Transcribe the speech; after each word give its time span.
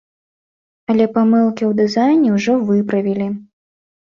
Але 0.93 1.05
памылкі 1.17 1.63
ў 1.67 1.71
дызайне 1.81 2.29
ўжо 2.37 2.53
выправілі. 2.71 3.31